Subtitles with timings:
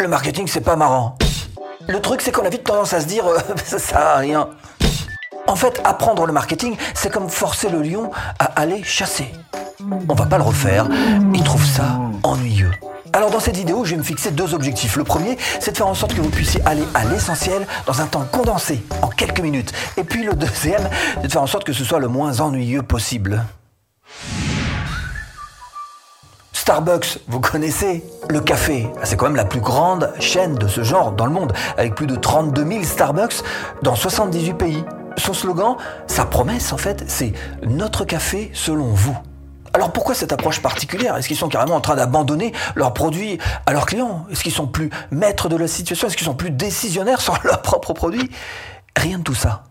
[0.00, 1.16] le marketing c'est pas marrant.
[1.88, 4.48] Le truc c'est qu'on a vite tendance à se dire euh, ça sert à rien.
[5.46, 9.30] En fait, apprendre le marketing, c'est comme forcer le lion à aller chasser.
[10.08, 10.88] On va pas le refaire,
[11.34, 12.70] il trouve ça ennuyeux.
[13.12, 14.96] Alors dans cette vidéo, je vais me fixer deux objectifs.
[14.96, 18.06] Le premier, c'est de faire en sorte que vous puissiez aller à l'essentiel dans un
[18.06, 19.72] temps condensé, en quelques minutes.
[19.98, 22.82] Et puis le deuxième, c'est de faire en sorte que ce soit le moins ennuyeux
[22.82, 23.44] possible.
[26.64, 31.12] Starbucks, vous connaissez Le café, c'est quand même la plus grande chaîne de ce genre
[31.12, 33.42] dans le monde, avec plus de 32 000 Starbucks
[33.82, 34.82] dans 78 pays.
[35.18, 37.34] Son slogan, sa promesse en fait, c'est
[37.66, 39.14] Notre café selon vous.
[39.74, 41.14] Alors pourquoi cette approche particulière?
[41.18, 43.36] Est-ce qu'ils sont carrément en train d'abandonner leurs produits
[43.66, 44.24] à leurs clients?
[44.30, 46.08] Est-ce qu'ils sont plus maîtres de la situation?
[46.08, 48.30] Est-ce qu'ils sont plus décisionnaires sur leurs propres produits?
[48.96, 49.64] Rien de tout ça.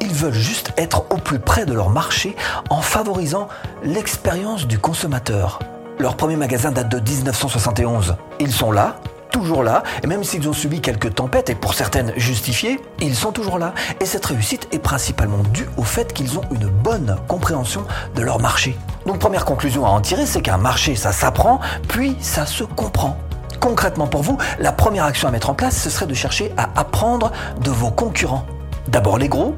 [0.00, 2.36] Ils veulent juste être au plus près de leur marché
[2.70, 3.48] en favorisant
[3.82, 5.58] l'expérience du consommateur.
[6.00, 8.16] Leur premier magasin date de 1971.
[8.38, 9.00] Ils sont là,
[9.32, 13.32] toujours là, et même s'ils ont subi quelques tempêtes, et pour certaines justifiées, ils sont
[13.32, 13.74] toujours là.
[14.00, 18.38] Et cette réussite est principalement due au fait qu'ils ont une bonne compréhension de leur
[18.38, 18.78] marché.
[19.06, 23.18] Donc première conclusion à en tirer, c'est qu'un marché, ça s'apprend, puis ça se comprend.
[23.58, 26.68] Concrètement pour vous, la première action à mettre en place, ce serait de chercher à
[26.76, 28.46] apprendre de vos concurrents.
[28.86, 29.56] D'abord les gros,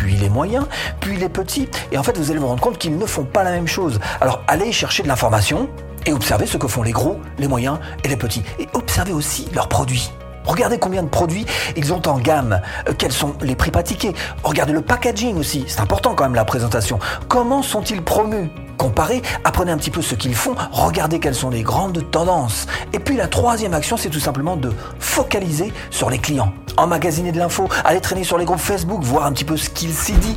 [0.00, 0.64] puis les moyens,
[0.98, 1.68] puis les petits.
[1.92, 4.00] Et en fait, vous allez vous rendre compte qu'ils ne font pas la même chose.
[4.22, 5.68] Alors allez chercher de l'information,
[6.06, 8.42] et observez ce que font les gros, les moyens et les petits.
[8.58, 10.10] Et observez aussi leurs produits.
[10.46, 11.44] Regardez combien de produits
[11.76, 14.14] ils ont en gamme, euh, quels sont les prix pratiqués.
[14.42, 16.98] Regardez le packaging aussi, c'est important quand même la présentation.
[17.28, 18.50] Comment sont-ils promus?
[18.78, 22.66] Comparez, apprenez un petit peu ce qu'ils font, regardez quelles sont les grandes tendances.
[22.94, 26.54] Et puis la troisième action, c'est tout simplement de focaliser sur les clients.
[26.80, 29.92] Emmagasiner de l'info, aller traîner sur les groupes Facebook, voir un petit peu ce qu'il
[29.92, 30.34] s'y dit,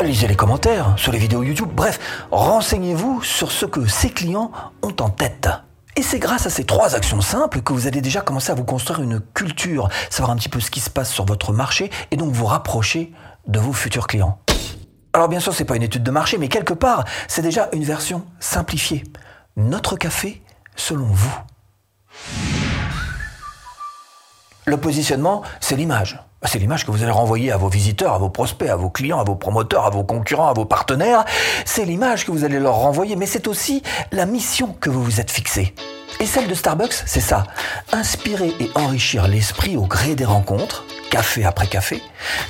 [0.00, 4.50] euh, lisez les commentaires sur les vidéos YouTube, bref, renseignez-vous sur ce que ces clients
[4.80, 5.50] ont en tête.
[5.94, 8.64] Et c'est grâce à ces trois actions simples que vous allez déjà commencer à vous
[8.64, 12.16] construire une culture, savoir un petit peu ce qui se passe sur votre marché et
[12.16, 13.12] donc vous rapprocher
[13.46, 14.38] de vos futurs clients.
[15.12, 17.84] Alors bien sûr, c'est pas une étude de marché, mais quelque part, c'est déjà une
[17.84, 19.04] version simplifiée.
[19.56, 20.42] Notre café
[20.74, 21.36] selon vous.
[24.72, 26.18] Le positionnement, c'est l'image.
[26.44, 29.20] C'est l'image que vous allez renvoyer à vos visiteurs, à vos prospects, à vos clients,
[29.20, 31.26] à vos promoteurs, à vos concurrents, à vos partenaires.
[31.66, 35.20] C'est l'image que vous allez leur renvoyer, mais c'est aussi la mission que vous vous
[35.20, 35.74] êtes fixée.
[36.20, 37.44] Et celle de Starbucks, c'est ça.
[37.92, 42.00] Inspirer et enrichir l'esprit au gré des rencontres, café après café,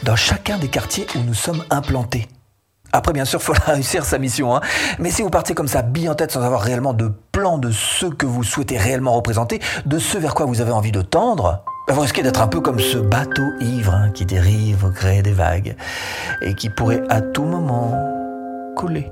[0.04, 2.28] dans chacun des quartiers où nous sommes implantés.
[2.92, 4.54] Après, bien sûr, il faut réussir sa mission.
[4.54, 4.60] Hein.
[5.00, 7.72] Mais si vous partez comme ça, bille en tête, sans avoir réellement de plan de
[7.72, 11.64] ce que vous souhaitez réellement représenter, de ce vers quoi vous avez envie de tendre,
[11.92, 15.32] vous risquez d'être un peu comme ce bateau ivre hein, qui dérive au gré des
[15.32, 15.76] vagues
[16.40, 17.92] et qui pourrait à tout moment
[18.76, 19.10] couler.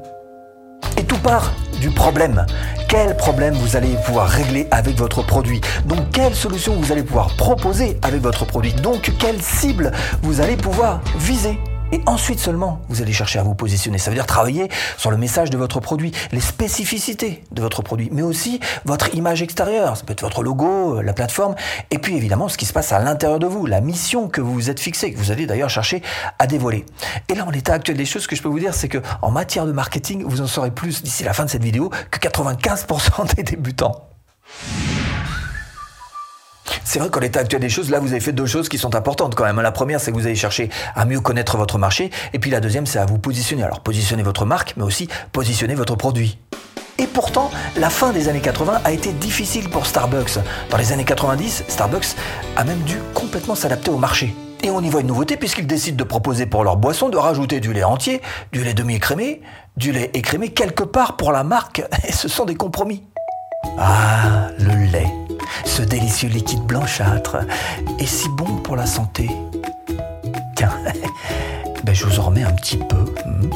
[0.97, 2.45] Et tout part du problème.
[2.89, 5.61] Quel problème vous allez pouvoir régler avec votre produit?
[5.85, 8.73] Donc quelle solution vous allez pouvoir proposer avec votre produit?
[8.73, 9.93] Donc quelle cible
[10.23, 11.59] vous allez pouvoir viser?
[11.93, 13.99] Et ensuite seulement, vous allez chercher à vous positionner.
[13.99, 18.09] Ça veut dire travailler sur le message de votre produit, les spécificités de votre produit,
[18.12, 19.97] mais aussi votre image extérieure.
[19.97, 21.55] Ça peut être votre logo, euh, la plateforme,
[21.91, 24.55] et puis évidemment ce qui se passe à l'intérieur de vous, la mission que vous
[24.55, 26.03] vous êtes fixée, que vous allez d'ailleurs chercher
[26.39, 26.84] à dévoiler.
[27.28, 28.99] Et là, en l'état actuel des choses, ce que je peux vous dire, c'est que
[29.22, 32.19] en matière de marketing, vous en saurez plus d'ici la fin de cette vidéo que
[32.19, 34.07] 95% des débutants.
[36.85, 38.95] C'est vrai qu'en l'état actuel des choses, là, vous avez fait deux choses qui sont
[38.95, 39.61] importantes quand même.
[39.61, 42.11] La première, c'est que vous allez chercher à mieux connaître votre marché.
[42.33, 43.63] Et puis la deuxième, c'est à vous positionner.
[43.63, 46.39] Alors, positionner votre marque, mais aussi positionner votre produit.
[46.99, 50.39] Et pourtant, la fin des années 80 a été difficile pour Starbucks.
[50.69, 52.15] Dans les années 90, Starbucks
[52.57, 54.35] a même dû complètement s'adapter au marché.
[54.63, 57.61] Et on y voit une nouveauté puisqu'ils décident de proposer pour leur boisson de rajouter
[57.61, 58.21] du lait entier,
[58.53, 59.41] du lait demi-écrémé,
[59.79, 61.83] du lait écrémé quelque part pour la marque.
[62.07, 63.03] Et ce sont des compromis.
[63.79, 65.20] Ah, le lait
[65.65, 67.39] ce délicieux liquide blanchâtre
[67.99, 69.31] est si bon pour la santé.
[70.56, 70.73] Tiens,
[71.84, 73.05] ben je vous en remets un petit peu.
[73.25, 73.51] Hmm.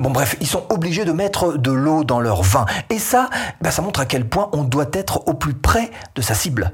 [0.00, 2.64] Bon bref, ils sont obligés de mettre de l'eau dans leur vin.
[2.88, 3.28] Et ça,
[3.60, 6.72] ben ça montre à quel point on doit être au plus près de sa cible.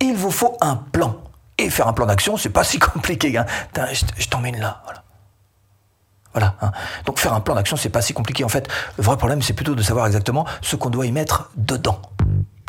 [0.00, 1.18] il vous faut un plan.
[1.58, 3.36] Et faire un plan d'action, c'est pas si compliqué.
[3.36, 3.46] Hein.
[4.16, 4.82] Je t'emmène là.
[6.32, 6.54] Voilà.
[6.62, 6.72] Hein.
[7.04, 8.44] Donc faire un plan d'action, c'est pas si compliqué.
[8.44, 11.50] En fait, le vrai problème, c'est plutôt de savoir exactement ce qu'on doit y mettre
[11.56, 12.00] dedans.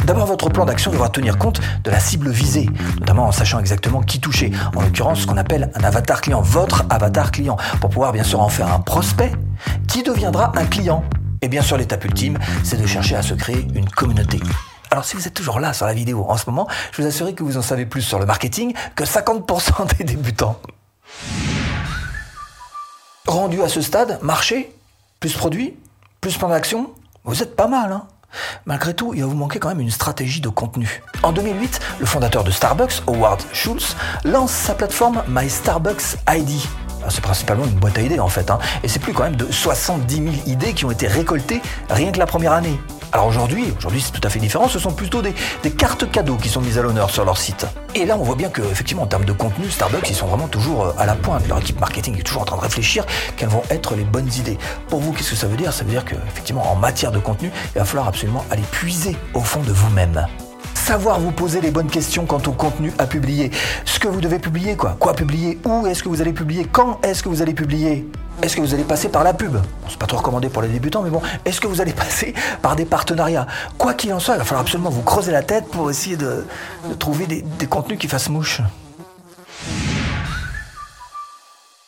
[0.05, 2.69] D'abord, votre plan d'action devra tenir compte de la cible visée,
[3.00, 4.51] notamment en sachant exactement qui toucher.
[4.75, 8.41] En l'occurrence, ce qu'on appelle un avatar client, votre avatar client, pour pouvoir bien sûr
[8.41, 9.31] en faire un prospect
[9.88, 11.03] qui deviendra un client.
[11.41, 14.39] Et bien sûr, l'étape ultime, c'est de chercher à se créer une communauté.
[14.91, 17.33] Alors si vous êtes toujours là sur la vidéo en ce moment, je vous assure
[17.33, 20.59] que vous en savez plus sur le marketing que 50% des débutants.
[23.25, 24.75] Rendu à ce stade, marché,
[25.19, 25.75] plus produit,
[26.21, 26.91] plus plan d'action,
[27.23, 27.91] vous êtes pas mal.
[27.91, 28.07] Hein
[28.65, 31.01] Malgré tout, il va vous manquer quand même une stratégie de contenu.
[31.24, 36.62] En 2008, le fondateur de Starbucks, Howard Schultz, lance sa plateforme My Starbucks ID.
[37.06, 38.59] Ah, c'est principalement une boîte à idées en fait, hein.
[38.81, 42.19] et c'est plus quand même de 70 000 idées qui ont été récoltées rien que
[42.19, 42.80] la première année.
[43.13, 45.36] Alors aujourd'hui, aujourd'hui c'est tout à fait différent, ce sont plutôt des,
[45.77, 47.68] cartes cadeaux qui sont mises à l'honneur sur leur site.
[47.94, 50.48] Et là on voit bien que effectivement en termes de contenu, Starbucks ils sont vraiment
[50.48, 51.48] toujours euh, à la pointe.
[51.48, 53.06] Leur équipe marketing est toujours en train de réfléchir
[53.38, 54.57] quelles vont être les bonnes idées.
[54.88, 55.71] Pour vous, qu'est-ce que ça veut dire?
[55.71, 59.15] Ça veut dire que effectivement en matière de contenu, il va falloir absolument aller puiser
[59.36, 60.25] au fond de vous-même
[60.73, 63.51] savoir vous poser les bonnes questions quant au contenu à publier.
[63.85, 64.95] Ce que vous devez publier, quoi.
[64.99, 65.59] Quoi publier?
[65.65, 66.67] Où est-ce que vous allez publier?
[66.71, 68.05] Quand est-ce que vous allez publier?
[68.41, 69.57] Est-ce que vous allez passer par la pub?
[69.87, 72.75] C'est pas trop recommandé pour les débutants, mais bon, est-ce que vous allez passer par
[72.75, 73.47] des partenariats?
[73.77, 76.45] Quoi qu'il en soit, il va falloir absolument vous creuser la tête pour essayer de,
[76.99, 78.61] trouver des, contenus qui fassent mouche.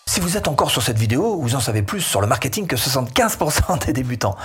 [0.06, 2.78] Si vous êtes encore sur cette vidéo, vous en savez plus sur le marketing que
[2.78, 4.38] 75% des débutants.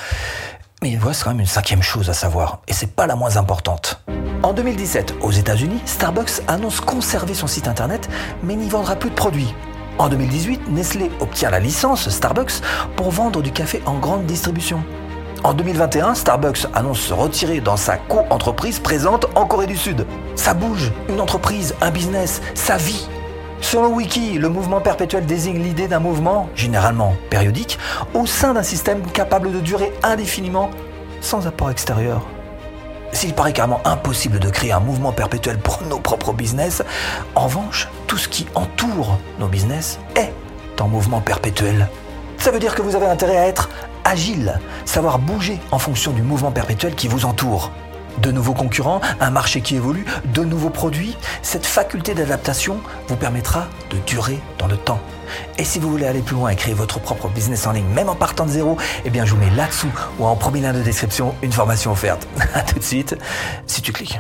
[0.82, 3.36] Mais il reste quand même une cinquième chose à savoir, et c'est pas la moins
[3.36, 4.02] importante.
[4.42, 8.08] En 2017, aux États-Unis, Starbucks annonce conserver son site internet,
[8.42, 9.54] mais n'y vendra plus de produits.
[9.98, 12.62] En 2018, Nestlé obtient la licence Starbucks
[12.96, 14.82] pour vendre du café en grande distribution.
[15.44, 20.06] En 2021, Starbucks annonce se retirer dans sa co-entreprise présente en Corée du Sud.
[20.34, 23.06] Ça bouge, une entreprise, un business, sa vie.
[23.60, 27.78] Selon Wiki, le mouvement perpétuel désigne l'idée d'un mouvement, généralement périodique,
[28.14, 30.70] au sein d'un système capable de durer indéfiniment
[31.20, 32.26] sans apport extérieur.
[33.12, 36.82] S'il paraît carrément impossible de créer un mouvement perpétuel pour nos propres business,
[37.34, 40.32] en revanche, tout ce qui entoure nos business est
[40.80, 41.88] en mouvement perpétuel.
[42.38, 43.68] Ça veut dire que vous avez intérêt à être
[44.04, 47.70] agile, savoir bouger en fonction du mouvement perpétuel qui vous entoure.
[48.22, 53.68] De nouveaux concurrents, un marché qui évolue, de nouveaux produits, cette faculté d'adaptation vous permettra
[53.90, 55.00] de durer dans le temps.
[55.58, 58.08] Et si vous voulez aller plus loin et créer votre propre business en ligne, même
[58.08, 60.82] en partant de zéro, eh bien je vous mets là-dessous ou en premier lien de
[60.82, 62.26] description une formation offerte.
[62.54, 63.16] A tout de suite,
[63.66, 64.18] si tu cliques.